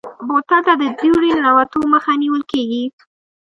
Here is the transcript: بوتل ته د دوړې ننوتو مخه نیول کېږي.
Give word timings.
بوتل 0.27 0.61
ته 0.67 0.73
د 0.81 0.83
دوړې 1.03 1.31
ننوتو 1.37 1.79
مخه 1.93 2.11
نیول 2.21 2.43
کېږي. 2.51 2.83